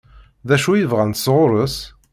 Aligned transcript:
D 0.47 0.49
acu 0.55 0.71
i 0.73 0.83
bɣant 0.91 1.21
sɣur-s? 1.23 1.75